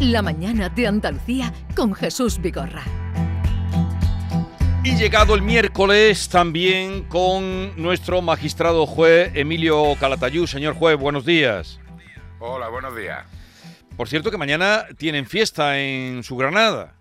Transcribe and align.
La 0.00 0.20
mañana 0.20 0.68
de 0.68 0.86
Andalucía 0.86 1.54
con 1.74 1.94
Jesús 1.94 2.38
Vigorra. 2.38 2.82
Y 4.84 4.94
llegado 4.94 5.34
el 5.34 5.40
miércoles 5.40 6.28
también 6.28 7.04
con 7.04 7.74
nuestro 7.82 8.20
magistrado 8.20 8.86
juez 8.86 9.32
Emilio 9.34 9.94
Calatayú. 9.98 10.46
Señor 10.46 10.74
juez, 10.74 10.98
buenos 10.98 11.24
días. 11.24 11.80
Hola, 12.40 12.68
buenos 12.68 12.94
días. 12.94 13.24
Por 13.96 14.06
cierto 14.06 14.30
que 14.30 14.36
mañana 14.36 14.84
tienen 14.98 15.24
fiesta 15.24 15.78
en 15.78 16.22
su 16.22 16.36
Granada. 16.36 16.95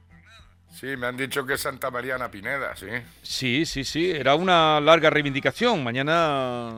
Sí, 0.79 0.97
me 0.97 1.07
han 1.07 1.15
dicho 1.15 1.45
que 1.45 1.53
es 1.53 1.61
Santa 1.61 1.89
Mariana 1.89 2.29
Pineda, 2.29 2.75
sí. 2.75 2.87
Sí, 3.23 3.65
sí, 3.65 3.83
sí. 3.83 4.11
Era 4.11 4.35
una 4.35 4.79
larga 4.81 5.09
reivindicación. 5.09 5.83
Mañana 5.83 6.73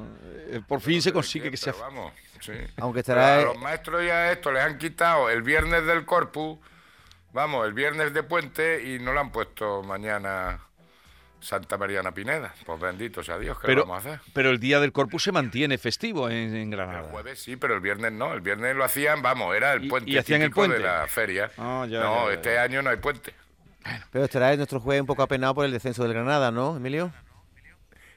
eh, 0.50 0.62
por 0.68 0.82
fin 0.82 1.02
se 1.02 1.12
consigue 1.12 1.50
que 1.50 1.58
sea. 1.58 1.74
Vamos, 1.80 2.14
sí. 2.40 2.54
Aunque 2.78 3.04
Pero 3.04 3.20
estará. 3.20 3.40
a 3.40 3.46
los 3.46 3.58
maestros 3.60 4.06
ya 4.06 4.32
esto 4.32 4.52
les 4.52 4.64
han 4.64 4.78
quitado 4.78 5.30
el 5.30 5.42
viernes 5.42 5.86
del 5.86 6.06
Corpus, 6.06 6.60
vamos, 7.34 7.66
el 7.66 7.74
viernes 7.74 8.14
de 8.14 8.22
puente 8.24 8.84
y 8.88 9.00
no 9.00 9.14
le 9.14 9.20
han 9.20 9.32
puesto 9.32 9.82
mañana 9.82 10.60
Santa 11.40 11.78
Mariana 11.78 12.12
Pineda. 12.14 12.54
Pues 12.68 12.80
bendito 12.80 13.24
sea 13.24 13.40
Dios, 13.40 13.60
¿qué 13.60 13.66
Pero, 13.68 13.82
vamos 13.88 14.06
a 14.06 14.10
hacer? 14.14 14.20
pero 14.34 14.52
el 14.52 14.60
día 14.60 14.80
del 14.80 14.92
Corpus 14.92 15.24
se 15.24 15.32
mantiene 15.32 15.78
festivo 15.80 16.30
en, 16.30 16.36
en 16.56 16.56
El 16.56 16.70
Granada. 16.72 17.10
jueves 17.10 17.40
sí, 17.42 17.56
pero 17.56 17.74
el 17.74 17.82
viernes 17.82 18.12
no. 18.12 18.32
El 18.34 18.42
viernes 18.42 18.76
lo 18.76 18.84
hacían, 18.84 19.22
vamos, 19.24 19.56
era 19.56 19.74
el 19.74 19.88
puente 19.88 20.12
y 20.12 20.18
hacían 20.20 20.42
el 20.44 20.50
típico 20.50 20.62
puente. 20.62 20.78
de 20.78 20.84
la 20.84 21.08
feria. 21.08 21.50
Ah, 21.58 21.86
ya, 21.90 22.00
no, 22.02 22.26
ya, 22.26 22.28
ya. 22.28 22.34
este 22.36 22.60
año 22.60 22.82
no 22.84 22.92
hay 22.92 22.98
puente. 22.98 23.34
Pero 24.12 24.26
estará 24.26 24.56
nuestro 24.56 24.80
juez 24.80 25.02
un 25.02 25.08
poco 25.08 25.24
apenado 25.24 25.56
por 25.56 25.66
el 25.66 25.72
descenso 25.72 26.04
del 26.04 26.14
Granada, 26.14 26.52
¿no, 26.52 26.78
Emilio? 26.78 27.12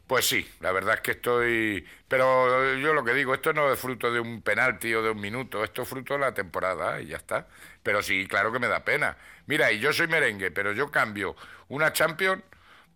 Pues 0.07 0.27
sí, 0.27 0.49
la 0.59 0.73
verdad 0.73 0.95
es 0.95 1.01
que 1.03 1.13
estoy... 1.13 1.87
Pero 2.09 2.75
yo 2.79 2.93
lo 2.95 3.05
que 3.05 3.15
digo, 3.15 3.33
esto 3.33 3.53
no 3.53 3.73
es 3.73 3.79
fruto 3.79 4.11
de 4.13 4.19
un 4.19 4.43
penalti 4.43 4.93
o 4.93 5.03
de 5.03 5.11
un 5.11 5.21
minuto, 5.21 5.63
esto 5.63 5.83
es 5.83 5.89
fruto 5.89 6.15
de 6.15 6.21
la 6.21 6.35
temporada 6.35 7.01
y 7.01 7.07
ya 7.07 7.17
está. 7.17 7.47
Pero 7.85 8.03
sí, 8.03 8.27
claro 8.27 8.51
que 8.51 8.59
me 8.59 8.67
da 8.67 8.85
pena. 8.85 9.17
Mira, 9.47 9.71
y 9.71 9.79
yo 9.79 9.93
soy 9.93 10.09
merengue, 10.09 10.51
pero 10.51 10.73
yo 10.73 10.91
cambio 10.91 11.37
una 11.69 11.93
Champions 11.93 12.43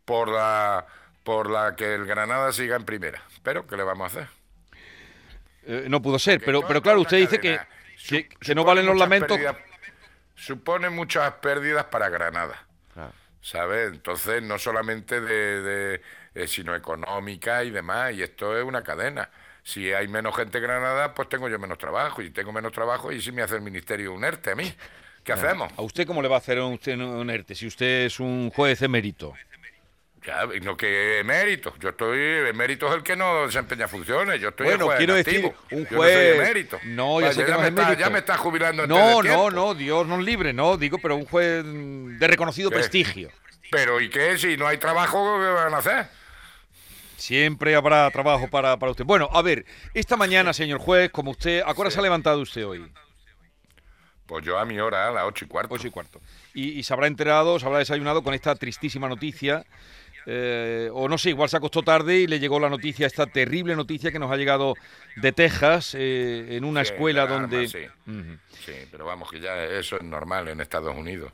por 0.04 0.28
la, 0.28 0.86
por 1.22 1.50
la 1.50 1.76
que 1.76 1.94
el 1.94 2.04
Granada 2.04 2.52
siga 2.52 2.74
en 2.74 2.84
primera. 2.84 3.22
Pero, 3.44 3.64
¿qué 3.66 3.76
le 3.76 3.84
vamos 3.84 4.04
a 4.04 4.18
hacer? 4.18 4.28
Eh, 5.66 5.86
no 5.88 6.02
pudo 6.02 6.18
ser, 6.18 6.42
pero, 6.44 6.66
pero 6.66 6.82
claro, 6.82 7.00
usted 7.00 7.18
dice 7.18 7.38
que, 7.38 7.56
cadena. 7.56 8.28
que, 8.40 8.54
no 8.56 8.64
valen 8.64 8.86
los 8.86 8.98
lamentos. 8.98 9.38
pérdidas- 9.38 9.56
supone 10.44 10.90
muchas 10.90 11.32
pérdidas 11.34 11.84
para 11.86 12.08
Granada. 12.08 12.66
¿sabes? 13.44 13.92
Entonces, 13.92 14.42
no 14.42 14.58
solamente 14.58 15.20
de, 15.20 15.60
de, 15.62 16.00
eh, 16.34 16.48
sino 16.48 16.74
económica 16.74 17.62
y 17.62 17.70
demás, 17.70 18.14
y 18.14 18.22
esto 18.22 18.58
es 18.58 18.64
una 18.64 18.82
cadena. 18.82 19.30
Si 19.62 19.92
hay 19.92 20.08
menos 20.08 20.34
gente 20.34 20.58
en 20.58 20.64
Granada, 20.64 21.14
pues 21.14 21.28
tengo 21.28 21.48
yo 21.48 21.58
menos 21.58 21.78
trabajo, 21.78 22.22
y 22.22 22.30
tengo 22.30 22.52
menos 22.52 22.72
trabajo, 22.72 23.12
y 23.12 23.20
si 23.20 23.32
me 23.32 23.42
hace 23.42 23.56
el 23.56 23.62
ministerio 23.62 24.12
un 24.12 24.24
ERTE 24.24 24.52
a 24.52 24.54
mí. 24.56 24.74
¿Qué 25.22 25.32
hacemos? 25.32 25.72
¿A 25.76 25.82
usted 25.82 26.06
cómo 26.06 26.20
le 26.20 26.28
va 26.28 26.36
a 26.36 26.38
hacer 26.38 26.58
un, 26.60 26.74
usted 26.74 26.98
un 26.98 27.30
ERTE 27.30 27.54
si 27.54 27.66
usted 27.66 28.04
es 28.04 28.20
un 28.20 28.50
juez 28.50 28.82
emérito? 28.82 29.34
Ya, 30.26 30.48
y 30.54 30.60
no 30.60 30.74
que 30.76 31.18
emérito. 31.20 31.74
Yo 31.80 31.90
estoy, 31.90 32.18
emérito 32.48 32.88
es 32.88 32.94
el 32.94 33.02
que 33.02 33.14
no 33.14 33.44
desempeña 33.46 33.86
funciones. 33.88 34.40
Yo 34.40 34.48
estoy 34.48 34.66
Bueno, 34.68 34.86
juez 34.86 34.96
quiero 34.96 35.16
en 35.18 35.22
decir, 35.22 35.44
un 35.44 35.52
Yo 35.70 35.76
no 35.80 35.86
soy 35.88 35.96
juez- 35.98 36.34
emérito. 36.36 36.80
No, 36.84 37.20
ya 37.20 37.26
Pues 37.26 37.36
sé 37.36 37.44
que 37.44 37.50
no 37.52 37.58
me 37.58 37.64
es 37.64 37.68
está, 37.70 37.82
emérito. 37.82 38.00
ya 38.00 38.10
me 38.10 38.18
está 38.20 38.36
jubilando 38.38 38.82
antes 38.84 38.96
No, 38.96 39.22
de 39.22 39.28
no, 39.28 39.50
no, 39.50 39.74
Dios 39.74 40.06
nos 40.06 40.24
libre, 40.24 40.54
no, 40.54 40.78
digo, 40.78 40.96
pero 40.98 41.16
un 41.16 41.26
juez 41.26 41.62
de 41.64 42.26
reconocido 42.26 42.70
¿Qué? 42.70 42.76
prestigio. 42.76 43.30
Pero 43.70 44.00
¿y 44.00 44.08
qué? 44.08 44.38
Si 44.38 44.56
no 44.56 44.66
hay 44.66 44.78
trabajo, 44.78 45.38
¿qué 45.40 45.46
van 45.46 45.74
a 45.74 45.78
hacer? 45.78 46.06
Siempre 47.16 47.74
habrá 47.74 48.10
trabajo 48.10 48.48
para, 48.48 48.78
para 48.78 48.92
usted. 48.92 49.04
Bueno, 49.04 49.28
a 49.32 49.42
ver, 49.42 49.64
esta 49.94 50.16
mañana, 50.16 50.52
señor 50.52 50.78
juez, 50.78 51.10
como 51.10 51.32
usted, 51.32 51.62
¿a 51.66 51.74
qué 51.74 51.80
hora 51.80 51.90
se 51.90 51.98
ha 51.98 52.02
levantado 52.02 52.40
usted 52.40 52.66
hoy? 52.66 52.84
Pues 54.26 54.44
yo 54.44 54.58
a 54.58 54.64
mi 54.64 54.78
hora, 54.80 55.08
a 55.08 55.10
las 55.10 55.24
ocho 55.24 55.44
y 55.44 55.48
cuarto. 55.48 55.74
Ocho 55.74 55.86
y 55.86 55.90
cuarto. 55.90 56.20
Y, 56.54 56.70
y 56.78 56.82
se 56.82 56.92
habrá 56.94 57.06
enterado, 57.08 57.58
se 57.58 57.66
habrá 57.66 57.78
desayunado 57.78 58.22
con 58.22 58.32
esta 58.32 58.54
tristísima 58.54 59.06
noticia. 59.08 59.64
Eh, 60.26 60.88
o 60.92 61.08
no 61.08 61.18
sé, 61.18 61.30
igual 61.30 61.48
se 61.48 61.56
acostó 61.56 61.82
tarde 61.82 62.16
y 62.20 62.26
le 62.26 62.38
llegó 62.40 62.58
la 62.60 62.68
noticia, 62.70 63.06
esta 63.06 63.26
terrible 63.26 63.76
noticia 63.76 64.10
que 64.10 64.18
nos 64.18 64.30
ha 64.30 64.36
llegado 64.36 64.74
de 65.16 65.32
Texas, 65.32 65.94
eh, 65.94 66.56
en 66.56 66.64
una 66.64 66.84
Sí, 66.84 66.92
escuela 66.92 67.26
donde... 67.26 67.68
sí. 67.68 67.78
Pero 68.90 69.04
vamos, 69.04 69.30
que 69.30 69.40
ya 69.40 69.62
eso 69.64 69.96
es 69.96 70.02
normal 70.02 70.48
en 70.48 70.60
Estados 70.60 70.96
Unidos. 70.96 71.32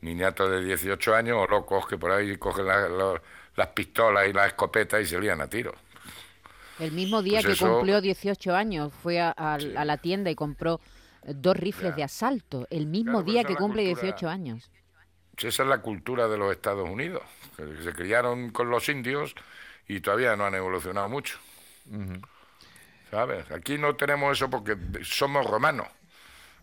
Niñatos 0.00 0.50
de 0.50 0.62
18 0.64 1.14
años 1.14 1.36
o 1.40 1.46
locos 1.50 1.86
que 1.88 1.96
por 1.98 2.12
ahí 2.12 2.36
cogen 2.36 2.66
la- 2.66 3.20
las 3.56 3.68
pistolas 3.68 4.28
y 4.28 4.32
las 4.32 4.48
escopetas 4.48 5.00
y 5.02 5.06
se 5.06 5.18
lían 5.18 5.40
a 5.40 5.48
tiro. 5.48 5.74
El 6.78 6.92
mismo 6.92 7.22
día 7.22 7.38
Pues 7.38 7.46
que 7.46 7.52
eso- 7.52 7.72
cumplió 7.76 8.00
18 8.02 8.54
años 8.54 8.92
fue 9.02 9.18
a, 9.18 9.34
a- 9.36 9.54
a 9.54 9.84
la 9.84 9.96
tienda 9.96 10.30
y 10.30 10.34
compró 10.34 10.78
eh, 11.22 11.32
dos 11.34 11.56
rifles 11.56 11.96
de 11.96 12.02
asalto. 12.04 12.66
El 12.70 12.86
mismo 12.86 13.12
Claro, 13.12 13.24
pues 13.24 13.32
día 13.34 13.44
que 13.44 13.56
cumple 13.56 13.84
cultura. 13.86 14.02
18 14.02 14.28
años. 14.28 14.70
Esa 15.38 15.62
es 15.62 15.68
la 15.68 15.78
cultura 15.78 16.28
de 16.28 16.38
los 16.38 16.50
Estados 16.52 16.88
Unidos, 16.88 17.22
que 17.56 17.82
se 17.82 17.92
criaron 17.92 18.50
con 18.50 18.70
los 18.70 18.88
indios 18.88 19.34
y 19.86 20.00
todavía 20.00 20.34
no 20.36 20.46
han 20.46 20.54
evolucionado 20.54 21.08
mucho. 21.08 21.38
¿Sabes? 23.10 23.50
Aquí 23.50 23.78
no 23.78 23.94
tenemos 23.96 24.36
eso 24.36 24.48
porque 24.50 24.76
somos 25.02 25.46
romanos. 25.46 25.86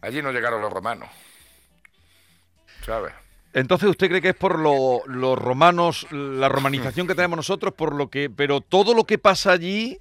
Allí 0.02 0.22
no 0.22 0.32
llegaron 0.32 0.62
los 0.62 0.74
romanos. 0.74 1.10
¿Sabes? 2.86 3.14
Entonces, 3.54 3.88
¿usted 3.90 4.10
cree 4.10 4.22
que 4.22 4.30
es 4.30 4.36
por 4.36 4.58
lo- 4.60 5.04
los 5.06 5.38
romanos, 5.38 6.08
la 6.12 6.50
romanización 6.50 7.08
que 7.08 7.16
tenemos 7.16 7.38
nosotros, 7.38 7.74
por 7.74 7.94
lo 7.94 8.10
que, 8.10 8.30
pero 8.30 8.60
todo 8.62 8.94
lo 8.96 9.04
que 9.06 9.20
pasa 9.20 9.52
allí 9.52 10.00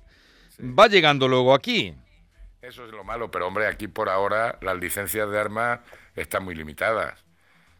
va 0.58 0.88
llegando 0.88 1.28
luego 1.28 1.54
aquí? 1.54 1.94
Eso 2.62 2.84
es 2.86 2.90
lo 2.92 3.04
malo, 3.04 3.30
pero 3.30 3.46
hombre, 3.46 3.66
aquí 3.66 3.86
por 3.88 4.08
ahora 4.08 4.58
las 4.62 4.78
licencias 4.78 5.28
de 5.30 5.38
armas 5.38 5.80
están 6.16 6.44
muy 6.44 6.54
limitadas. 6.54 7.21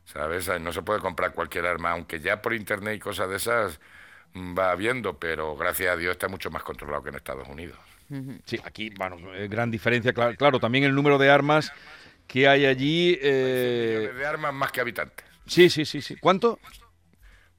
¿Sabes? 0.05 0.49
No 0.61 0.73
se 0.73 0.83
puede 0.83 1.01
comprar 1.01 1.33
cualquier 1.33 1.67
arma, 1.67 1.91
aunque 1.93 2.21
ya 2.21 2.43
por 2.43 2.53
internet 2.55 2.97
y 2.97 2.99
cosas 2.99 3.29
de 3.31 3.37
esas 3.37 3.81
mm, 4.35 4.59
va 4.59 4.71
habiendo, 4.71 5.19
pero 5.19 5.57
gracias 5.57 5.93
a 5.93 5.97
Dios 5.97 6.13
está 6.13 6.29
mucho 6.29 6.51
más 6.51 6.63
controlado 6.63 7.03
que 7.03 7.09
en 7.11 7.17
Estados 7.17 7.49
Unidos. 7.49 7.79
Sí, 8.45 8.59
aquí, 8.65 8.91
bueno, 8.91 9.17
eh, 9.35 9.49
gran 9.49 9.71
diferencia, 9.71 10.13
cla- 10.13 10.37
claro, 10.37 10.61
también 10.61 10.85
el 10.85 10.95
número 10.95 11.17
de 11.17 11.31
armas 11.31 11.73
que 12.27 12.47
hay 12.47 12.67
allí. 12.67 13.19
eh, 13.23 13.95
Millones 14.01 14.17
de 14.19 14.27
armas 14.27 14.53
más 14.53 14.71
que 14.71 14.81
habitantes. 14.83 15.25
sí, 15.47 15.71
sí, 15.71 15.87
sí, 15.87 16.03
sí. 16.03 16.17
¿Cuánto? 16.17 16.59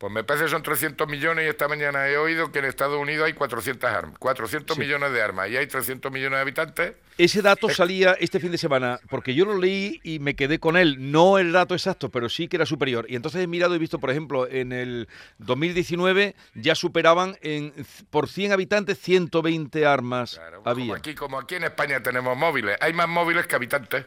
Pues 0.03 0.11
me 0.11 0.25
parece 0.25 0.43
que 0.43 0.51
son 0.51 0.61
300 0.61 1.07
millones 1.07 1.45
y 1.45 1.47
esta 1.47 1.69
mañana 1.69 2.09
he 2.09 2.17
oído 2.17 2.51
que 2.51 2.59
en 2.59 2.65
Estados 2.65 2.99
Unidos 2.99 3.25
hay 3.25 3.31
400 3.31 3.89
armas, 3.89 4.17
400 4.19 4.77
millones 4.77 5.13
de 5.13 5.21
armas 5.21 5.49
y 5.49 5.55
hay 5.55 5.65
300 5.65 6.11
millones 6.11 6.35
de 6.39 6.41
habitantes. 6.41 6.93
Ese 7.17 7.41
dato 7.41 7.69
salía 7.69 8.11
este 8.19 8.41
fin 8.41 8.51
de 8.51 8.57
semana, 8.57 8.99
porque 9.09 9.33
yo 9.33 9.45
lo 9.45 9.57
leí 9.57 10.01
y 10.03 10.19
me 10.19 10.35
quedé 10.35 10.59
con 10.59 10.75
él. 10.75 11.09
No 11.13 11.37
el 11.37 11.53
dato 11.53 11.73
exacto, 11.73 12.09
pero 12.09 12.27
sí 12.27 12.49
que 12.49 12.57
era 12.57 12.65
superior. 12.65 13.05
Y 13.07 13.15
entonces 13.15 13.41
he 13.41 13.47
mirado 13.47 13.75
y 13.75 13.77
he 13.77 13.79
visto, 13.79 13.97
por 13.97 14.11
ejemplo, 14.11 14.45
en 14.45 14.73
el 14.73 15.07
2019 15.37 16.35
ya 16.53 16.75
superaban 16.75 17.37
en, 17.41 17.71
por 18.09 18.27
100 18.27 18.51
habitantes 18.51 18.99
120 18.99 19.85
armas 19.85 20.35
Claro, 20.35 20.63
como 20.63 20.69
había. 20.69 20.95
aquí, 20.97 21.15
como 21.15 21.39
aquí 21.39 21.55
en 21.55 21.63
España 21.63 22.03
tenemos 22.03 22.35
móviles, 22.35 22.75
hay 22.81 22.91
más 22.91 23.07
móviles 23.07 23.47
que 23.47 23.55
habitantes. 23.55 24.05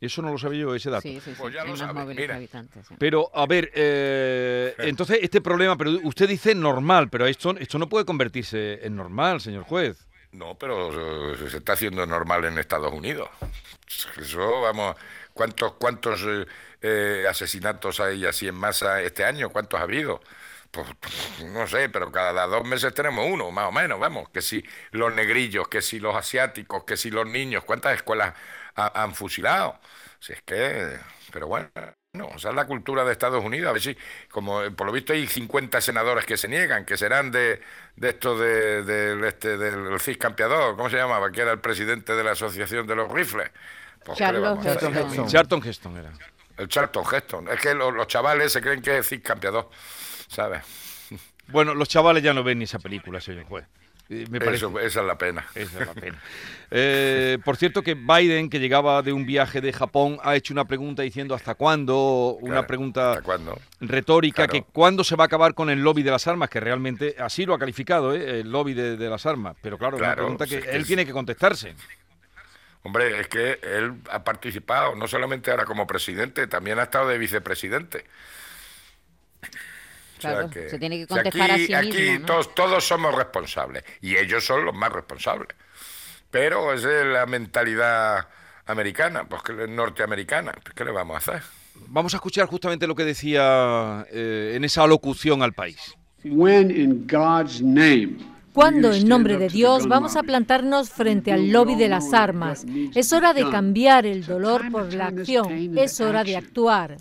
Eso 0.00 0.22
no 0.22 0.30
lo 0.30 0.38
sabía 0.38 0.60
yo, 0.60 0.74
ese 0.74 0.90
dato. 0.90 1.02
Sí, 1.02 1.20
sí, 1.20 1.32
sí. 1.32 1.36
Pues 1.38 1.52
ya 1.52 1.64
lo 1.64 1.74
que 1.74 2.14
mira. 2.14 2.36
habitantes. 2.36 2.86
sí. 2.86 2.94
Pero, 2.98 3.30
a 3.34 3.46
ver, 3.46 3.72
eh, 3.74 4.74
entonces 4.78 5.18
este 5.22 5.40
problema, 5.40 5.76
pero 5.76 5.90
usted 6.04 6.28
dice 6.28 6.54
normal, 6.54 7.08
pero 7.08 7.26
esto, 7.26 7.56
esto 7.58 7.78
no 7.78 7.88
puede 7.88 8.04
convertirse 8.04 8.86
en 8.86 8.94
normal, 8.94 9.40
señor 9.40 9.64
juez. 9.64 10.06
No, 10.32 10.56
pero 10.56 11.32
eh, 11.32 11.36
se 11.50 11.56
está 11.56 11.72
haciendo 11.72 12.06
normal 12.06 12.44
en 12.44 12.58
Estados 12.58 12.92
Unidos. 12.92 13.28
Eso, 14.18 14.60
vamos, 14.60 14.96
¿cuántos, 15.32 15.72
cuántos 15.72 16.24
eh, 16.82 17.24
asesinatos 17.28 17.98
hay 17.98 18.24
así 18.24 18.46
en 18.46 18.54
masa 18.54 19.02
este 19.02 19.24
año? 19.24 19.50
¿Cuántos 19.50 19.80
ha 19.80 19.84
habido? 19.84 20.20
Pues, 20.70 20.86
no 21.52 21.66
sé, 21.66 21.88
pero 21.88 22.12
cada 22.12 22.46
dos 22.46 22.64
meses 22.64 22.92
tenemos 22.94 23.26
uno, 23.28 23.50
más 23.50 23.68
o 23.68 23.72
menos, 23.72 23.98
vamos. 23.98 24.28
Que 24.28 24.42
si 24.42 24.62
los 24.90 25.14
negrillos, 25.14 25.68
que 25.68 25.82
si 25.82 25.98
los 25.98 26.14
asiáticos, 26.14 26.84
que 26.84 26.96
si 26.96 27.10
los 27.10 27.26
niños, 27.26 27.64
¿cuántas 27.64 27.94
escuelas 27.96 28.34
ha- 28.78 29.02
han 29.02 29.14
fusilado? 29.14 29.78
Si 30.20 30.32
es 30.32 30.42
que, 30.42 30.98
pero 31.32 31.46
bueno, 31.46 31.68
no, 32.12 32.28
esa 32.36 32.48
es 32.50 32.54
la 32.54 32.66
cultura 32.66 33.04
de 33.04 33.12
Estados 33.12 33.44
Unidos. 33.44 33.70
A 33.70 33.72
ver 33.72 33.82
si, 33.82 33.96
como 34.30 34.62
eh, 34.62 34.70
por 34.70 34.86
lo 34.86 34.92
visto 34.92 35.12
hay 35.12 35.26
50 35.26 35.80
senadores 35.80 36.24
que 36.24 36.36
se 36.36 36.48
niegan, 36.48 36.84
que 36.84 36.96
serán 36.96 37.30
de, 37.30 37.60
de 37.96 38.08
esto 38.08 38.36
de, 38.38 38.82
del 38.82 39.22
este, 39.24 39.56
del 39.56 40.00
CIS 40.00 40.16
campeador, 40.18 40.76
¿cómo 40.76 40.90
se 40.90 40.96
llamaba? 40.96 41.30
Que 41.30 41.42
era 41.42 41.52
el 41.52 41.60
presidente 41.60 42.14
de 42.14 42.24
la 42.24 42.32
Asociación 42.32 42.86
de 42.86 42.96
los 42.96 43.10
Rifles. 43.12 43.50
Pues. 44.04 44.18
Charlton 44.18 44.66
Heston. 44.66 45.28
Charlton 45.28 45.62
Heston 45.66 45.96
era. 45.98 46.12
El 46.56 46.66
Charlton 46.68 47.04
Heston. 47.12 47.48
Es 47.48 47.60
que 47.60 47.74
los, 47.74 47.94
los 47.94 48.06
chavales 48.08 48.52
se 48.52 48.60
creen 48.60 48.82
que 48.82 48.98
es 48.98 49.06
CIS 49.08 49.20
campeador, 49.22 49.68
¿sabes? 50.28 50.62
Bueno, 51.48 51.74
los 51.74 51.88
chavales 51.88 52.22
ya 52.22 52.34
no 52.34 52.42
ven 52.42 52.58
ni 52.58 52.64
esa 52.64 52.78
película, 52.78 53.20
señor 53.20 53.44
juez. 53.44 53.66
Eh, 54.10 54.24
Me 54.30 54.38
parece. 54.40 54.64
Eso, 54.66 54.80
esa 54.80 55.00
es 55.00 55.06
la 55.06 55.18
pena. 55.18 55.44
Esa 55.54 55.80
es 55.82 55.86
la 55.86 55.92
pena. 55.94 56.18
Eh, 56.70 57.38
por 57.44 57.56
cierto 57.56 57.82
que 57.82 57.94
Biden, 57.94 58.48
que 58.48 58.58
llegaba 58.58 59.02
de 59.02 59.12
un 59.12 59.26
viaje 59.26 59.60
de 59.60 59.72
Japón, 59.72 60.18
ha 60.22 60.34
hecho 60.34 60.54
una 60.54 60.64
pregunta 60.66 61.02
diciendo 61.02 61.34
hasta 61.34 61.54
cuándo, 61.54 62.38
una 62.40 62.52
Claro, 62.54 62.66
pregunta 62.66 63.20
retórica, 63.80 64.46
Claro. 64.46 64.52
que 64.52 64.62
cuándo 64.72 65.04
se 65.04 65.14
va 65.16 65.24
a 65.24 65.26
acabar 65.26 65.54
con 65.54 65.68
el 65.70 65.80
lobby 65.82 66.02
de 66.02 66.10
las 66.10 66.26
armas, 66.26 66.48
que 66.48 66.60
realmente 66.60 67.16
así 67.18 67.44
lo 67.44 67.52
ha 67.54 67.58
calificado, 67.58 68.14
¿eh? 68.14 68.40
el 68.40 68.50
lobby 68.50 68.72
de, 68.74 68.96
de 68.96 69.08
las 69.10 69.26
armas. 69.26 69.56
Pero 69.62 69.76
claro, 69.78 69.96
es 69.96 70.00
una 70.00 70.08
Claro, 70.14 70.22
pregunta 70.22 70.46
que 70.46 70.56
es 70.58 70.64
que 70.64 70.70
él 70.70 70.80
es- 70.82 70.86
tiene 70.86 71.04
que 71.06 71.12
contestarse. 71.12 71.74
Hombre, 72.84 73.20
es 73.20 73.28
que 73.28 73.58
él 73.62 73.94
ha 74.10 74.24
participado, 74.24 74.94
no 74.94 75.06
solamente 75.08 75.50
ahora 75.50 75.64
como 75.66 75.86
presidente, 75.86 76.46
también 76.46 76.78
ha 76.78 76.84
estado 76.84 77.08
de 77.08 77.18
vicepresidente. 77.18 78.04
O 80.18 80.20
sea 80.20 80.30
Claro, 80.32 80.50
que- 80.50 80.68
se 80.68 80.78
tiene 80.78 80.98
que 80.98 81.06
contestar 81.06 81.50
a 81.50 81.54
aquí, 81.54 81.66
sí 81.66 81.74
aquí 81.74 81.92
mismo, 81.92 82.18
¿no? 82.20 82.26
todos, 82.26 82.54
todos 82.54 82.84
somos 82.86 83.14
responsables 83.14 83.84
y 84.00 84.16
ellos 84.16 84.44
son 84.44 84.64
los 84.64 84.74
más 84.74 84.92
responsables. 84.92 85.48
Pero 86.30 86.72
esa 86.74 87.00
es 87.00 87.06
la 87.06 87.26
mentalidad 87.26 88.26
americana, 88.66 89.24
pues 89.28 89.42
que 89.42 89.52
es 89.64 89.68
norteamericana. 89.68 90.52
Pues, 90.52 90.74
¿Qué 90.74 90.84
le 90.84 90.90
vamos 90.92 91.14
a 91.14 91.18
hacer? 91.18 91.42
Vamos 91.86 92.12
a 92.12 92.16
escuchar 92.18 92.46
justamente 92.46 92.86
lo 92.86 92.94
que 92.94 93.04
decía 93.04 94.04
eh, 94.10 94.52
en 94.56 94.64
esa 94.64 94.82
alocución 94.82 95.42
al 95.42 95.52
país. 95.52 95.94
When 96.24 96.70
in 96.70 97.06
God's 97.06 97.62
name 97.62 98.18
Cuando, 98.52 98.90
we 98.90 98.98
en 98.98 99.08
nombre 99.08 99.38
de 99.38 99.48
Dios, 99.48 99.86
vamos 99.86 100.16
a 100.16 100.22
plantarnos 100.24 100.90
frente 100.90 101.32
al 101.32 101.50
lobby 101.50 101.76
de 101.76 101.88
las 101.88 102.12
armas. 102.12 102.66
Es 102.94 103.12
hora 103.12 103.32
de 103.32 103.48
cambiar 103.48 104.04
el 104.04 104.26
dolor 104.26 104.68
por 104.70 104.92
la 104.92 105.06
acción. 105.06 105.78
Es 105.78 106.00
hora 106.00 106.24
de 106.24 106.36
actuar. 106.36 106.96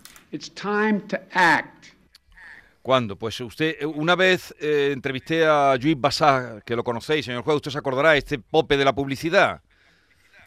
¿Cuándo? 2.87 3.17
Pues 3.17 3.37
usted, 3.41 3.75
eh, 3.81 3.85
una 3.85 4.15
vez 4.15 4.55
eh, 4.61 4.91
entrevisté 4.93 5.45
a 5.45 5.75
Lluís 5.75 5.99
Bassá, 5.99 6.61
que 6.65 6.73
lo 6.73 6.85
conocéis, 6.85 7.25
señor 7.25 7.43
juez, 7.43 7.57
usted 7.57 7.71
se 7.71 7.77
acordará, 7.79 8.15
este 8.15 8.39
pope 8.39 8.77
de 8.77 8.85
la 8.85 8.95
publicidad 8.95 9.61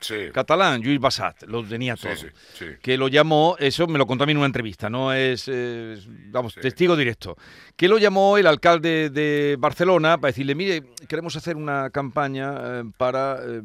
Sí, 0.01 0.31
catalán, 0.33 0.81
Lluís 0.81 0.99
Bassat, 0.99 1.43
lo 1.43 1.63
tenía 1.63 1.97
todo. 1.97 2.17
sí, 2.17 2.29
sí. 2.55 2.65
Que 2.81 2.97
lo 2.97 3.09
llamó, 3.09 3.57
eso 3.59 3.87
me 3.87 3.99
lo 3.99 4.07
contó 4.07 4.25
a 4.25 4.27
mí 4.27 4.31
en 4.31 4.39
una 4.39 4.47
entrevista, 4.47 4.89
no 4.89 5.13
es, 5.13 5.45
eh, 5.49 5.99
vamos, 6.31 6.55
testigo 6.55 6.97
directo. 6.97 7.37
Que 7.77 7.89
lo 7.89 7.99
llamó 7.99 8.39
el 8.39 8.47
alcalde 8.47 9.11
de 9.11 9.57
Barcelona 9.59 10.17
para 10.17 10.31
decirle, 10.31 10.55
mire, 10.55 10.83
queremos 11.07 11.37
hacer 11.37 11.57
una 11.57 11.91
campaña 11.91 12.55
eh, 12.57 12.85
para 12.97 13.39
eh, 13.45 13.61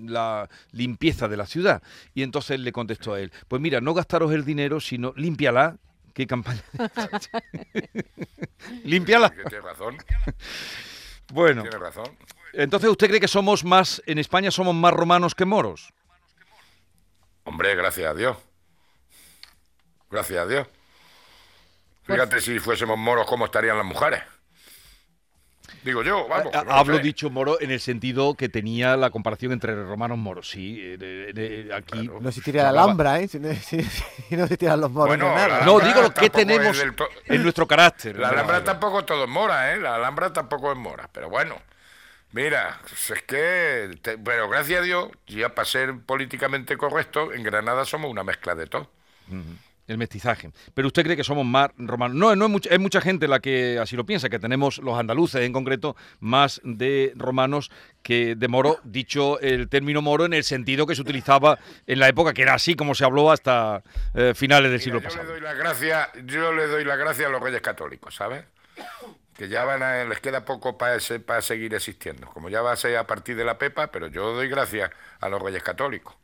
la 0.00 0.48
limpieza 0.72 1.28
de 1.28 1.36
la 1.36 1.46
ciudad. 1.46 1.80
Y 2.12 2.24
entonces 2.24 2.58
le 2.58 2.72
contestó 2.72 3.14
a 3.14 3.20
él, 3.20 3.30
pues 3.46 3.62
mira, 3.62 3.80
no 3.80 3.94
gastaros 3.94 4.32
el 4.32 4.44
dinero, 4.44 4.80
sino 4.80 5.12
límpiala. 5.16 5.76
¿Qué 6.14 6.26
campaña? 6.26 6.62
límpiala. 8.84 9.30
Que 9.30 9.44
tiene 9.44 9.64
razón, 9.64 9.96
Bueno, 11.32 11.62
tiene 11.62 11.78
razón. 11.78 12.16
entonces 12.52 12.88
usted 12.88 13.08
cree 13.08 13.20
que 13.20 13.28
somos 13.28 13.64
más, 13.64 14.02
en 14.06 14.18
España 14.18 14.50
somos 14.50 14.74
más 14.74 14.92
romanos 14.92 15.34
que 15.34 15.44
moros. 15.44 15.92
Hombre, 17.42 17.74
gracias 17.74 18.10
a 18.10 18.14
Dios. 18.14 18.36
Gracias 20.10 20.38
a 20.38 20.46
Dios. 20.46 20.68
Pues 22.06 22.18
Fíjate 22.18 22.40
si 22.40 22.58
fuésemos 22.58 22.96
moros, 22.96 23.26
cómo 23.26 23.46
estarían 23.46 23.76
las 23.76 23.86
mujeres. 23.86 24.22
Digo 25.82 26.02
yo, 26.02 26.26
vamos. 26.28 26.52
No 26.52 26.72
Hablo 26.72 26.96
sé. 26.96 27.02
dicho 27.02 27.30
moro 27.30 27.60
en 27.60 27.70
el 27.70 27.80
sentido 27.80 28.34
que 28.34 28.48
tenía 28.48 28.96
la 28.96 29.10
comparación 29.10 29.52
entre 29.52 29.74
romanos 29.84 30.16
moros. 30.18 30.48
Sí, 30.50 30.78
eh, 30.80 30.96
de- 30.96 31.32
de- 31.32 31.74
aquí. 31.74 32.08
No 32.20 32.28
existiría 32.28 32.62
la 32.62 32.66
se 32.66 32.68
hablaba- 32.70 32.84
Alhambra, 32.86 33.20
¿eh? 33.20 33.28
Si 33.28 33.38
no, 33.38 33.48
si- 33.54 33.82
si 33.82 34.36
no 34.36 34.44
existieran 34.44 34.80
los 34.80 34.90
moros 34.90 35.08
Bueno, 35.08 35.34
nada. 35.34 35.60
la- 35.60 35.64
No, 35.66 35.80
digo 35.80 36.02
lo 36.02 36.14
que 36.14 36.30
tenemos 36.30 36.78
en 37.26 37.42
nuestro 37.42 37.66
carácter. 37.66 38.16
La 38.18 38.28
¿no? 38.28 38.32
Alhambra 38.34 38.64
tampoco 38.64 39.04
todo 39.04 39.24
es 39.24 39.30
mora, 39.30 39.72
¿eh? 39.74 39.78
La 39.80 39.96
Alhambra 39.96 40.32
tampoco 40.32 40.72
es 40.72 40.78
mora, 40.78 41.08
pero 41.12 41.28
bueno. 41.28 41.56
Mira, 42.32 42.80
es 42.92 43.22
que, 43.22 43.96
te- 44.02 44.18
pero 44.18 44.48
gracias 44.48 44.80
a 44.80 44.82
Dios, 44.82 45.08
ya 45.28 45.50
para 45.54 45.66
ser 45.66 45.94
políticamente 46.04 46.76
correcto, 46.76 47.32
en 47.32 47.44
Granada 47.44 47.84
somos 47.84 48.10
una 48.10 48.24
mezcla 48.24 48.54
de 48.56 48.66
todo. 48.66 48.90
El 49.86 49.98
mestizaje. 49.98 50.50
Pero 50.72 50.88
usted 50.88 51.02
cree 51.02 51.16
que 51.16 51.24
somos 51.24 51.44
más 51.44 51.68
romanos. 51.76 52.16
No, 52.16 52.34
no 52.34 52.46
es 52.46 52.50
mucha, 52.50 52.70
es 52.70 52.80
mucha 52.80 53.00
gente 53.02 53.28
la 53.28 53.40
que 53.40 53.78
así 53.78 53.96
lo 53.96 54.06
piensa, 54.06 54.30
que 54.30 54.38
tenemos 54.38 54.78
los 54.78 54.98
andaluces 54.98 55.42
en 55.42 55.52
concreto 55.52 55.94
más 56.20 56.60
de 56.64 57.12
romanos 57.16 57.70
que 58.02 58.34
de 58.34 58.48
moro, 58.48 58.78
dicho 58.84 59.38
el 59.40 59.68
término 59.68 60.00
moro 60.00 60.24
en 60.24 60.32
el 60.32 60.44
sentido 60.44 60.86
que 60.86 60.94
se 60.94 61.02
utilizaba 61.02 61.58
en 61.86 61.98
la 61.98 62.08
época, 62.08 62.32
que 62.32 62.42
era 62.42 62.54
así 62.54 62.76
como 62.76 62.94
se 62.94 63.04
habló 63.04 63.30
hasta 63.30 63.82
eh, 64.14 64.32
finales 64.34 64.70
del 64.70 64.80
Mira, 64.80 64.84
siglo 64.84 65.00
yo 65.00 65.02
le 65.02 65.08
pasado. 65.10 65.32
doy 65.32 65.40
la 65.40 65.54
gracia, 65.54 66.10
yo 66.24 66.52
le 66.52 66.66
doy 66.66 66.84
la 66.84 66.96
gracia 66.96 67.26
a 67.26 67.30
los 67.30 67.42
reyes 67.42 67.60
católicos, 67.60 68.14
¿sabes? 68.14 68.44
Que 69.34 69.48
ya 69.48 69.64
van 69.64 69.82
a, 69.82 70.04
les 70.04 70.20
queda 70.20 70.44
poco 70.44 70.78
para 70.78 70.98
para 71.26 71.42
seguir 71.42 71.74
existiendo. 71.74 72.26
Como 72.28 72.48
ya 72.48 72.62
va 72.62 72.72
a 72.72 72.76
ser 72.76 72.96
a 72.96 73.06
partir 73.06 73.36
de 73.36 73.44
la 73.44 73.58
Pepa, 73.58 73.88
pero 73.88 74.06
yo 74.06 74.32
doy 74.34 74.48
gracias 74.48 74.90
a 75.20 75.28
los 75.28 75.42
reyes 75.42 75.62
católicos. 75.62 76.14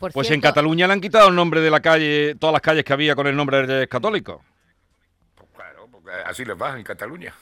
Por 0.00 0.14
Pues 0.14 0.28
en 0.28 0.40
cierto, 0.40 0.48
Cataluña 0.48 0.86
le 0.86 0.94
han 0.94 1.00
quitado 1.02 1.28
el 1.28 1.34
nombre 1.34 1.60
de 1.60 1.70
la 1.70 1.80
calle, 1.80 2.34
todas 2.36 2.54
las 2.54 2.62
calles 2.62 2.84
que 2.84 2.92
había 2.94 3.14
con 3.14 3.26
el 3.26 3.36
nombre 3.36 3.58
de 3.58 3.66
Reyes 3.66 3.88
Católicos. 3.88 4.40
Pues 5.34 5.50
claro, 5.54 5.88
porque 5.92 6.10
así 6.24 6.42
les 6.42 6.56
va 6.56 6.74
en 6.78 6.82
Cataluña. 6.82 7.34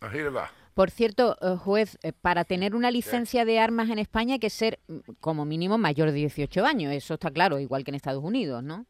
Así 0.00 0.18
les 0.18 0.36
va. 0.36 0.52
Por 0.74 0.90
cierto, 0.90 1.38
eh, 1.40 1.56
juez, 1.56 1.96
eh, 2.02 2.12
para 2.12 2.44
tener 2.44 2.74
una 2.74 2.90
licencia 2.90 3.46
de 3.46 3.60
armas 3.60 3.88
en 3.88 3.98
España 3.98 4.34
hay 4.34 4.40
que 4.40 4.50
ser 4.50 4.78
mm, 4.88 4.98
como 5.20 5.46
mínimo 5.46 5.78
mayor 5.78 6.08
de 6.10 6.16
18 6.16 6.66
años. 6.66 6.92
Eso 6.92 7.14
está 7.14 7.30
claro, 7.30 7.58
igual 7.58 7.82
que 7.82 7.92
en 7.92 7.94
Estados 7.94 8.22
Unidos, 8.22 8.62
¿no? 8.62 8.84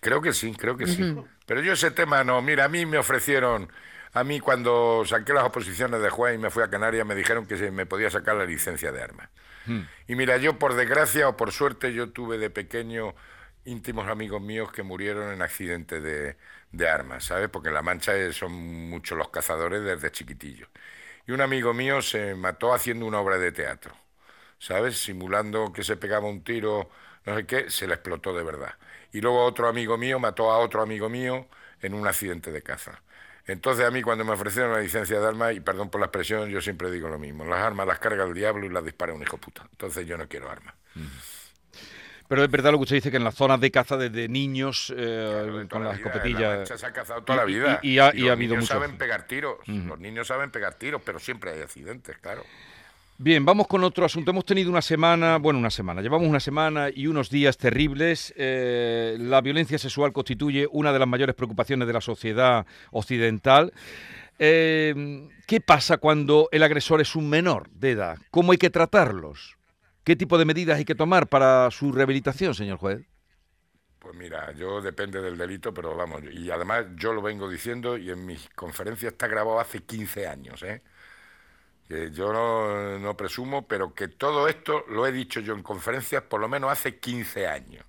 Creo 0.00 0.20
que 0.20 0.32
sí, 0.32 0.54
creo 0.56 0.76
que 0.76 0.86
sí. 0.86 1.16
Pero 1.44 1.60
yo 1.60 1.72
ese 1.72 1.90
tema 1.90 2.22
no. 2.22 2.40
Mira, 2.40 2.66
a 2.66 2.68
mí 2.68 2.86
me 2.86 2.98
ofrecieron, 2.98 3.68
a 4.12 4.22
mí 4.22 4.38
cuando 4.38 5.02
saqué 5.04 5.32
las 5.32 5.42
oposiciones 5.42 6.00
de 6.00 6.10
juez 6.10 6.36
y 6.36 6.38
me 6.38 6.50
fui 6.50 6.62
a 6.62 6.68
Canarias, 6.68 7.04
me 7.04 7.16
dijeron 7.16 7.46
que 7.46 7.56
se 7.56 7.72
me 7.72 7.84
podía 7.84 8.10
sacar 8.10 8.36
la 8.36 8.44
licencia 8.44 8.92
de 8.92 9.02
armas. 9.02 9.28
Y 10.06 10.14
mira, 10.16 10.36
yo 10.38 10.58
por 10.58 10.74
desgracia 10.74 11.28
o 11.28 11.36
por 11.36 11.52
suerte, 11.52 11.92
yo 11.94 12.10
tuve 12.12 12.38
de 12.38 12.50
pequeño 12.50 13.14
íntimos 13.64 14.08
amigos 14.08 14.42
míos 14.42 14.70
que 14.72 14.82
murieron 14.82 15.32
en 15.32 15.42
accidentes 15.42 16.02
de, 16.02 16.36
de 16.72 16.88
armas, 16.88 17.24
¿sabes? 17.24 17.48
Porque 17.48 17.68
en 17.68 17.74
La 17.74 17.82
Mancha 17.82 18.12
son 18.32 18.52
muchos 18.52 19.16
los 19.18 19.28
cazadores 19.30 19.82
desde 19.82 20.10
chiquitillos. 20.12 20.68
Y 21.26 21.32
un 21.32 21.40
amigo 21.40 21.74
mío 21.74 22.02
se 22.02 22.34
mató 22.34 22.74
haciendo 22.74 23.06
una 23.06 23.20
obra 23.20 23.38
de 23.38 23.52
teatro. 23.52 23.94
¿sabes? 24.58 24.98
Simulando 25.00 25.72
que 25.72 25.82
se 25.84 25.96
pegaba 25.96 26.28
un 26.28 26.42
tiro, 26.44 26.90
no 27.26 27.36
sé 27.36 27.46
qué, 27.46 27.70
se 27.70 27.86
le 27.86 27.94
explotó 27.94 28.34
de 28.34 28.42
verdad. 28.44 28.74
Y 29.12 29.20
luego 29.20 29.44
otro 29.44 29.68
amigo 29.68 29.98
mío 29.98 30.18
mató 30.18 30.50
a 30.52 30.58
otro 30.58 30.82
amigo 30.82 31.08
mío 31.08 31.48
en 31.82 31.94
un 31.94 32.06
accidente 32.06 32.52
de 32.52 32.62
caza. 32.62 33.02
Entonces 33.46 33.84
a 33.84 33.90
mí 33.90 34.00
cuando 34.02 34.24
me 34.24 34.32
ofrecieron 34.32 34.72
la 34.72 34.80
licencia 34.80 35.20
de 35.20 35.26
armas, 35.26 35.54
y 35.54 35.60
perdón 35.60 35.90
por 35.90 36.00
la 36.00 36.06
expresión, 36.06 36.48
yo 36.48 36.60
siempre 36.60 36.90
digo 36.90 37.08
lo 37.08 37.18
mismo, 37.18 37.44
las 37.44 37.60
armas 37.60 37.86
las 37.86 37.98
carga 37.98 38.24
el 38.24 38.32
diablo 38.34 38.64
y 38.66 38.70
las 38.70 38.84
dispara 38.84 39.12
un 39.12 39.22
hijo 39.22 39.36
puta. 39.38 39.66
Entonces 39.70 40.06
yo 40.06 40.16
no 40.16 40.26
quiero 40.28 40.50
armas. 40.50 40.74
Pero 42.26 42.42
es 42.42 42.50
verdad 42.50 42.72
lo 42.72 42.78
que 42.78 42.84
usted 42.84 42.96
dice 42.96 43.10
que 43.10 43.18
en 43.18 43.24
las 43.24 43.34
zonas 43.34 43.60
de 43.60 43.70
caza 43.70 43.98
desde 43.98 44.28
niños 44.28 44.92
eh, 44.96 45.44
Claro, 45.44 45.68
con 45.68 45.84
la 45.84 45.90
las 45.90 46.00
La 46.00 46.06
escopetillas. 46.06 46.68
Se 46.80 46.86
ha 46.86 46.92
cazado 46.92 47.22
toda 47.22 47.44
la 47.44 47.50
y- 47.50 47.52
y- 47.52 47.58
vida. 47.58 47.80
y 47.82 47.98
ha- 47.98 48.12
y 48.14 48.20
los 48.20 48.30
ha 48.30 48.32
habido 48.32 48.54
niños 48.54 48.70
muchos- 48.70 48.82
saben 48.82 48.96
pegar 48.96 49.26
tiros, 49.26 49.56
los 49.66 49.98
niños 49.98 50.26
saben 50.26 50.50
pegar 50.50 50.74
tiros, 50.74 51.02
pero 51.04 51.18
siempre 51.18 51.50
hay 51.52 51.60
accidentes, 51.60 52.16
claro. 52.18 52.42
Bien, 53.16 53.44
vamos 53.44 53.68
con 53.68 53.84
otro 53.84 54.04
asunto. 54.04 54.32
Hemos 54.32 54.44
tenido 54.44 54.70
una 54.70 54.82
semana, 54.82 55.38
bueno, 55.38 55.60
una 55.60 55.70
semana, 55.70 56.02
llevamos 56.02 56.28
una 56.28 56.40
semana 56.40 56.88
y 56.92 57.06
unos 57.06 57.30
días 57.30 57.56
terribles. 57.56 58.34
Eh, 58.36 59.16
la 59.20 59.40
violencia 59.40 59.78
sexual 59.78 60.12
constituye 60.12 60.66
una 60.72 60.92
de 60.92 60.98
las 60.98 61.06
mayores 61.06 61.36
preocupaciones 61.36 61.86
de 61.86 61.94
la 61.94 62.00
sociedad 62.00 62.66
occidental. 62.90 63.72
Eh, 64.40 65.28
¿Qué 65.46 65.60
pasa 65.60 65.98
cuando 65.98 66.48
el 66.50 66.64
agresor 66.64 67.00
es 67.00 67.14
un 67.14 67.30
menor 67.30 67.70
de 67.70 67.92
edad? 67.92 68.18
¿Cómo 68.32 68.50
hay 68.50 68.58
que 68.58 68.70
tratarlos? 68.70 69.58
¿Qué 70.02 70.16
tipo 70.16 70.36
de 70.36 70.44
medidas 70.44 70.78
hay 70.78 70.84
que 70.84 70.96
tomar 70.96 71.28
para 71.28 71.70
su 71.70 71.92
rehabilitación, 71.92 72.52
señor 72.52 72.78
juez? 72.78 73.06
Pues 74.00 74.16
mira, 74.16 74.52
yo 74.52 74.82
depende 74.82 75.22
del 75.22 75.38
delito, 75.38 75.72
pero 75.72 75.96
vamos, 75.96 76.20
y 76.32 76.50
además 76.50 76.86
yo 76.96 77.14
lo 77.14 77.22
vengo 77.22 77.48
diciendo 77.48 77.96
y 77.96 78.10
en 78.10 78.26
mis 78.26 78.50
conferencias 78.56 79.12
está 79.12 79.28
grabado 79.28 79.60
hace 79.60 79.82
15 79.84 80.26
años, 80.26 80.62
¿eh? 80.64 80.82
Que 81.88 82.10
yo 82.10 82.32
no, 82.32 83.16
presumo, 83.16 83.68
pero 83.68 83.94
que 83.94 84.08
todo 84.08 84.48
esto 84.48 84.84
lo 84.88 85.06
he 85.06 85.12
dicho 85.12 85.40
yo 85.40 85.54
en 85.54 85.62
conferencias 85.62 86.22
por 86.22 86.40
lo 86.40 86.48
menos 86.48 86.72
hace 86.72 86.98
15 86.98 87.46
años. 87.46 87.84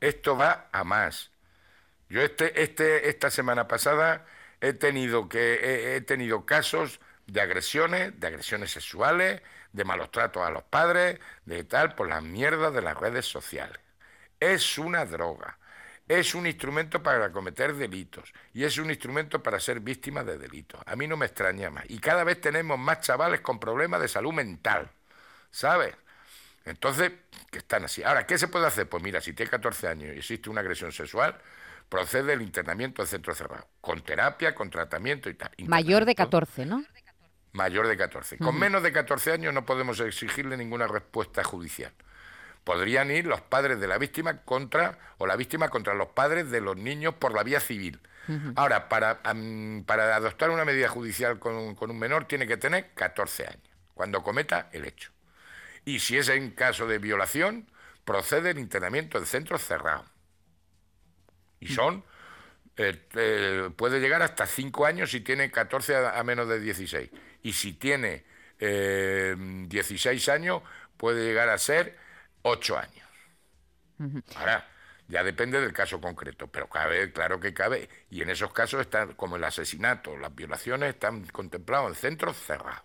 Esto 0.00 0.36
va 0.36 0.68
a 0.72 0.84
más. 0.84 1.30
Yo 2.08 2.22
este, 2.22 2.62
este, 2.62 3.08
esta 3.08 3.30
semana 3.30 3.66
pasada 3.68 4.26
he 4.60 4.72
tenido 4.74 5.28
que 5.28 5.96
he 5.96 6.00
tenido 6.02 6.46
casos 6.46 7.00
de 7.26 7.40
agresiones, 7.40 8.18
de 8.18 8.26
agresiones 8.26 8.70
sexuales, 8.72 9.42
de 9.72 9.84
malos 9.84 10.10
tratos 10.10 10.46
a 10.46 10.50
los 10.50 10.64
padres, 10.64 11.20
de 11.44 11.64
tal, 11.64 11.94
por 11.94 12.08
las 12.08 12.22
mierdas 12.22 12.72
de 12.74 12.82
las 12.82 12.96
redes 12.96 13.26
sociales. 13.26 13.78
Es 14.40 14.78
una 14.78 15.04
droga, 15.04 15.58
es 16.08 16.34
un 16.34 16.46
instrumento 16.46 17.02
para 17.02 17.30
cometer 17.30 17.74
delitos 17.74 18.32
y 18.54 18.64
es 18.64 18.78
un 18.78 18.90
instrumento 18.90 19.42
para 19.42 19.60
ser 19.60 19.80
víctima 19.80 20.24
de 20.24 20.38
delitos. 20.38 20.80
A 20.86 20.96
mí 20.96 21.06
no 21.06 21.16
me 21.16 21.26
extraña 21.26 21.70
más. 21.70 21.84
Y 21.88 21.98
cada 21.98 22.24
vez 22.24 22.40
tenemos 22.40 22.78
más 22.78 23.00
chavales 23.00 23.40
con 23.40 23.60
problemas 23.60 24.00
de 24.00 24.08
salud 24.08 24.32
mental, 24.32 24.90
¿sabes? 25.50 25.94
Entonces, 26.64 27.12
que 27.50 27.58
están 27.58 27.84
así. 27.84 28.02
Ahora, 28.02 28.26
¿qué 28.26 28.38
se 28.38 28.48
puede 28.48 28.66
hacer? 28.66 28.88
Pues 28.88 29.02
mira, 29.02 29.20
si 29.20 29.32
tiene 29.32 29.50
14 29.50 29.88
años 29.88 30.14
y 30.14 30.18
existe 30.18 30.50
una 30.50 30.60
agresión 30.60 30.92
sexual, 30.92 31.38
procede 31.88 32.32
el 32.32 32.42
internamiento 32.42 33.02
en 33.02 33.08
centro 33.08 33.34
cerrado, 33.34 33.66
con 33.80 34.00
terapia, 34.02 34.54
con 34.54 34.70
tratamiento 34.70 35.30
y 35.30 35.34
tal. 35.34 35.50
Mayor 35.66 36.04
de 36.04 36.14
Internamiento 36.14 36.14
14, 36.14 36.66
¿no? 36.66 36.84
mayor 37.52 37.88
de 37.88 37.96
14. 37.96 38.38
Con 38.38 38.58
menos 38.58 38.82
de 38.82 38.92
14 38.92 39.32
años 39.32 39.52
no 39.52 39.66
podemos 39.66 40.00
exigirle 40.00 40.56
ninguna 40.56 40.86
respuesta 40.86 41.42
judicial. 41.44 41.92
Podrían 42.68 43.10
ir 43.10 43.24
los 43.24 43.40
padres 43.40 43.80
de 43.80 43.86
la 43.88 43.96
víctima 43.96 44.42
contra, 44.42 44.98
o 45.16 45.26
la 45.26 45.36
víctima 45.36 45.70
contra 45.70 45.94
los 45.94 46.08
padres 46.08 46.50
de 46.50 46.60
los 46.60 46.76
niños 46.76 47.14
por 47.14 47.32
la 47.32 47.42
vía 47.42 47.60
civil. 47.60 47.98
Ahora, 48.56 48.90
para, 48.90 49.22
para 49.86 50.14
adoptar 50.14 50.50
una 50.50 50.66
medida 50.66 50.86
judicial 50.90 51.38
con, 51.38 51.54
un- 51.54 51.74
con 51.74 51.90
un 51.90 51.98
menor 51.98 52.26
tiene 52.26 52.46
que 52.46 52.58
tener 52.58 52.90
14 52.92 53.46
años, 53.46 53.62
cuando 53.94 54.22
cometa 54.22 54.68
el 54.72 54.84
hecho. 54.84 55.10
Y 55.86 56.00
si 56.00 56.18
es 56.18 56.28
en 56.28 56.50
caso 56.50 56.86
de 56.86 56.98
violación, 56.98 57.70
procede 58.04 58.50
el 58.50 58.58
internamiento 58.58 59.16
en 59.16 59.24
centros 59.24 59.62
cerrados. 59.62 60.04
Y 61.60 61.68
son, 61.68 62.04
eh, 62.76 63.02
eh, 63.14 63.70
puede 63.76 63.98
llegar 63.98 64.20
hasta 64.20 64.46
5 64.46 64.84
años 64.84 65.10
si 65.10 65.20
tiene 65.22 65.50
14 65.50 65.96
a, 65.96 66.18
a 66.18 66.22
menos 66.22 66.46
de 66.50 66.60
16. 66.60 67.08
Y 67.42 67.54
si 67.54 67.72
tiene 67.72 68.24
eh, 68.60 69.34
16 69.38 70.28
años, 70.28 70.60
puede 70.98 71.24
llegar 71.24 71.48
a 71.48 71.56
ser 71.56 71.96
8 72.48 72.78
años. 72.78 73.06
Ahora, 74.36 74.66
ya 75.08 75.22
depende 75.24 75.60
del 75.60 75.72
caso 75.72 76.00
concreto, 76.00 76.46
pero 76.48 76.68
cabe, 76.68 77.12
claro 77.12 77.40
que 77.40 77.52
cabe. 77.54 77.88
Y 78.10 78.22
en 78.22 78.30
esos 78.30 78.52
casos 78.52 78.80
están, 78.82 79.14
como 79.14 79.36
el 79.36 79.44
asesinato, 79.44 80.16
las 80.16 80.34
violaciones, 80.34 80.90
están 80.90 81.24
contemplados 81.26 81.90
en 81.90 81.94
centros 81.96 82.36
cerrados. 82.36 82.82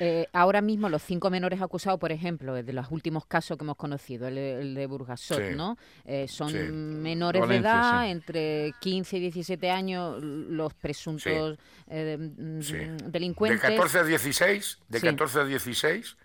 Eh, 0.00 0.28
ahora 0.32 0.60
mismo 0.60 0.88
los 0.88 1.02
cinco 1.02 1.28
menores 1.30 1.60
acusados, 1.60 1.98
por 1.98 2.12
ejemplo, 2.12 2.54
de 2.54 2.72
los 2.72 2.86
últimos 2.90 3.26
casos 3.26 3.56
que 3.56 3.64
hemos 3.64 3.76
conocido, 3.76 4.28
el, 4.28 4.38
el 4.38 4.74
de 4.74 4.86
Burgasot, 4.86 5.38
Sí. 5.50 5.54
¿no? 5.56 5.76
Eh, 6.04 6.26
son 6.28 6.50
Sí. 6.50 6.58
menores 6.58 7.40
Valencia, 7.40 7.70
de 7.72 7.78
edad, 7.78 8.02
sí. 8.04 8.10
entre 8.10 8.72
15 8.80 9.16
y 9.16 9.20
17 9.20 9.70
años, 9.70 10.22
los 10.22 10.72
presuntos 10.74 11.58
eh, 11.88 12.16
mm, 12.18 12.60
Sí. 12.60 12.76
delincuentes. 13.06 13.60
De 13.62 13.68
14 13.68 13.98
a 13.98 14.04
16, 14.04 14.78
de 14.88 15.00
Sí. 15.00 15.06
14 15.06 15.40
a 15.40 15.44
16 15.44 16.16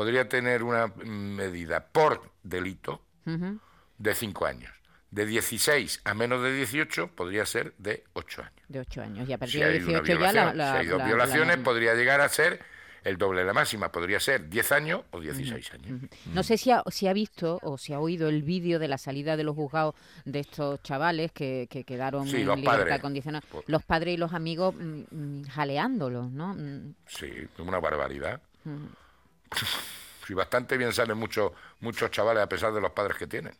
podría 0.00 0.26
tener 0.30 0.62
una 0.62 0.86
medida 1.04 1.84
por 1.84 2.22
delito 2.42 3.02
Ujú. 3.26 3.58
de 3.98 4.14
5 4.14 4.46
años. 4.46 4.72
De 5.10 5.26
16 5.26 6.00
a 6.04 6.14
menos 6.14 6.42
de 6.42 6.54
18 6.54 7.08
podría 7.08 7.44
ser 7.44 7.74
de 7.76 8.04
8 8.14 8.40
años. 8.40 8.54
de 8.68 8.80
8 8.80 9.02
años. 9.02 9.28
Y 9.28 9.32
a 9.34 9.36
partir 9.36 9.52
Si 9.52 9.58
de 9.58 9.64
hay 9.66 9.76
una 9.82 10.00
18 10.00 10.20
ya 10.20 10.32
la, 10.32 10.54
la- 10.54 10.72
si 10.72 10.78
hay 10.78 10.86
dos 10.86 10.98
la- 11.00 11.04
violaciones, 11.04 11.58
la- 11.58 11.64
podría 11.64 11.94
llegar 11.96 12.22
a 12.22 12.30
ser 12.30 12.60
el 13.04 13.18
doble 13.18 13.40
de 13.40 13.46
la 13.48 13.52
máxima. 13.52 13.92
Podría 13.92 14.20
ser 14.20 14.48
10 14.48 14.72
años 14.72 15.02
o 15.10 15.20
16 15.20 15.70
años. 15.74 16.00
No 16.32 16.42
sé 16.42 16.56
si 16.56 16.70
ha, 16.70 16.82
si 16.90 17.06
ha 17.06 17.12
visto 17.12 17.58
o 17.62 17.76
si 17.76 17.92
ha 17.92 18.00
oído 18.00 18.30
el 18.30 18.42
vídeo 18.42 18.78
de 18.78 18.88
la 18.88 18.96
salida 18.96 19.36
de 19.36 19.44
los 19.44 19.54
juzgados 19.54 19.94
de 20.24 20.40
estos 20.40 20.82
chavales 20.82 21.30
que, 21.32 21.66
que 21.68 21.84
quedaron 21.84 22.26
Sí, 22.26 22.40
en 22.40 22.46
los 22.46 22.56
libertad 22.58 22.78
padres. 22.84 23.00
condicional. 23.02 23.42
Pues- 23.50 23.64
Los 23.68 23.82
padres 23.84 24.14
y 24.14 24.16
los 24.16 24.32
amigos 24.32 24.74
mm, 24.76 25.02
mm, 25.10 25.44
jaleándolos, 25.48 26.30
¿no? 26.30 26.54
Mm, 26.54 26.94
Sí, 27.06 27.26
es 27.26 27.58
una 27.58 27.80
barbaridad. 27.80 28.40
Sí, 30.26 30.34
bastante 30.34 30.76
bien 30.76 30.92
salen 30.92 31.18
muchos 31.18 31.52
muchos 31.80 32.10
chavales 32.10 32.42
a 32.42 32.48
pesar 32.48 32.72
de 32.72 32.80
los 32.80 32.92
padres 32.92 33.16
que 33.16 33.26
tienen. 33.26 33.54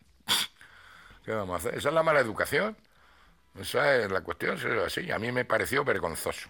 ¿Qué 1.25 1.31
vamos 1.31 1.55
a 1.55 1.57
hacer? 1.57 1.77
Esa 1.77 1.89
es 1.89 1.93
la 1.95 2.03
mala 2.03 2.19
educación. 2.19 2.77
Esa 3.59 3.97
es 3.97 4.11
la 4.11 4.21
cuestión, 4.21 4.55
es 4.57 4.63
así. 4.65 5.11
A 5.11 5.19
mí 5.19 5.31
me 5.31 5.45
pareció 5.45 5.83
vergonzoso. 5.83 6.49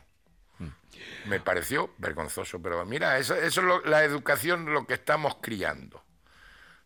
Me 1.26 1.40
pareció 1.40 1.94
vergonzoso. 1.98 2.62
Pero 2.62 2.86
mira, 2.86 3.18
eso, 3.18 3.36
eso 3.36 3.62
es 3.62 3.68
lo- 3.68 3.82
la 3.86 4.04
educación 4.04 4.72
lo 4.72 4.86
que 4.86 4.94
estamos 4.94 5.38
criando. 5.42 6.04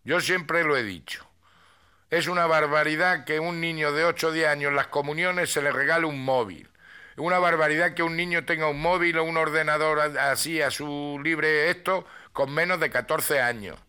Yo 0.03 0.21
siempre 0.21 0.63
lo 0.63 0.77
he 0.77 0.83
dicho. 0.83 1.27
Es 2.09 2.27
una 2.27 2.45
barbaridad 2.45 3.25
que 3.25 3.39
un 3.39 3.59
niño 3.59 3.91
de 3.91 4.05
8 4.05 4.27
o 4.29 4.31
10 4.31 4.47
años 4.47 4.69
en 4.69 4.75
las 4.75 4.87
comuniones 4.87 5.51
se 5.51 5.61
le 5.61 5.71
regale 5.71 6.05
un 6.05 6.23
móvil. 6.23 6.69
Es 7.15 7.19
una 7.21 7.39
barbaridad 7.39 7.93
que 7.93 8.03
un 8.03 8.17
niño 8.17 8.43
tenga 8.43 8.67
un 8.67 8.81
móvil 8.81 9.17
o 9.17 9.23
un 9.23 9.37
ordenador 9.37 9.99
así 10.19 10.61
a 10.61 10.69
su 10.69 11.17
libre 11.23 11.69
esto 11.69 12.05
con 12.33 12.53
menos 12.53 12.81
de 12.81 12.89
14 12.89 13.39
años. 13.39 13.79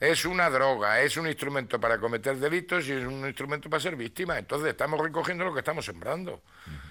Es 0.00 0.24
una 0.24 0.48
droga, 0.48 1.02
es 1.02 1.18
un 1.18 1.26
instrumento 1.26 1.78
para 1.78 1.98
cometer 1.98 2.36
delitos 2.36 2.88
y 2.88 2.92
es 2.92 3.04
un 3.04 3.26
instrumento 3.26 3.68
para 3.68 3.82
ser 3.82 3.96
víctima. 3.96 4.38
Entonces 4.38 4.70
estamos 4.70 4.98
recogiendo 4.98 5.44
lo 5.44 5.52
que 5.52 5.58
estamos 5.58 5.84
sembrando. 5.84 6.40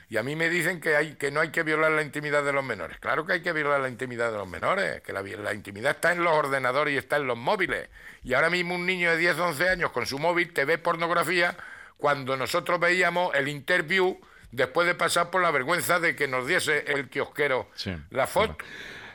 Y 0.10 0.18
a 0.18 0.22
mí 0.22 0.36
me 0.36 0.48
dicen 0.48 0.80
que, 0.80 0.96
hay, 0.96 1.16
que 1.16 1.32
no 1.32 1.40
hay 1.40 1.50
que 1.50 1.64
violar 1.64 1.92
la 1.92 2.04
intimidad 2.04 2.44
de 2.44 2.54
los 2.54 2.64
menores. 2.64 3.00
Claro 3.00 3.26
que 3.26 3.34
hay 3.34 3.42
que 3.42 3.52
violar 3.52 3.80
la 3.80 3.90
intimidad 3.90 4.32
de 4.32 4.38
los 4.38 4.48
menores, 4.48 5.02
que 5.02 5.12
la, 5.12 5.24
la 5.24 5.56
intimidad 5.56 5.94
está 5.94 6.12
en 6.12 6.24
los 6.24 6.34
ordenadores 6.34 6.94
y 6.94 6.98
está 6.98 7.16
en 7.16 7.26
los 7.26 7.38
móviles. 7.38 7.90
Y 8.24 8.36
ahora 8.36 8.52
mismo 8.52 8.76
un 8.76 8.86
niño 8.86 9.10
de 9.10 9.18
10 9.18 9.40
o 9.40 9.46
11 9.48 9.70
años 9.70 9.92
con 9.92 10.06
su 10.06 10.20
móvil 10.20 10.54
te 10.54 10.66
ve 10.66 10.78
pornografía 10.78 11.58
cuando 11.98 12.38
nosotros 12.38 12.80
veíamos 12.80 13.34
el 13.34 13.48
interview 13.48 14.20
después 14.52 14.88
de 14.88 14.96
pasar 14.96 15.30
por 15.30 15.42
la 15.42 15.52
vergüenza 15.52 16.00
de 16.00 16.16
que 16.16 16.28
nos 16.28 16.48
diese 16.48 16.92
el 16.92 17.10
kiosquero 17.10 17.68
Sí, 17.76 17.92
la 18.10 18.28
foto. 18.28 18.58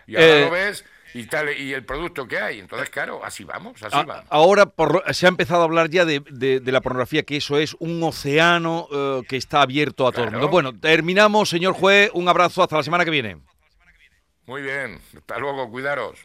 Y 0.06 0.16
ahora 0.16 0.28
Eh, 0.28 0.44
lo 0.44 0.50
ves 0.50 0.84
y 1.14 1.26
tal 1.26 1.56
y 1.56 1.72
el 1.72 1.84
producto 1.84 2.26
que 2.26 2.38
hay. 2.38 2.58
Entonces, 2.58 2.90
claro, 2.90 3.24
así 3.24 3.44
vamos, 3.44 3.82
así 3.82 3.96
A- 3.96 4.02
vamos. 4.02 4.24
ahora 4.30 4.66
por 4.66 5.02
se 5.14 5.26
ha 5.26 5.28
empezado 5.28 5.62
a 5.62 5.64
hablar 5.64 5.88
ya 5.88 6.04
de, 6.04 6.20
de- 6.30 6.58
de 6.60 6.72
la 6.72 6.80
pornografía, 6.80 7.22
que 7.22 7.36
eso 7.36 7.58
es 7.58 7.74
un 7.78 8.02
océano 8.02 8.88
eh, 8.92 9.22
que 9.28 9.36
está 9.36 9.62
abierto 9.62 10.06
a 10.08 10.12
todo 10.12 10.24
el 10.24 10.30
mundo. 10.32 10.48
Bueno, 10.48 10.78
terminamos, 10.78 11.48
señor 11.48 11.74
juez. 11.74 12.10
Un 12.14 12.28
abrazo, 12.28 12.62
hasta 12.62 12.76
la 12.76 12.82
semana 12.82 13.04
que 13.04 13.10
viene. 13.10 13.38
Muy 14.46 14.60
bien, 14.62 15.00
hasta 15.16 15.38
luego, 15.38 15.70
cuidaros. 15.70 16.18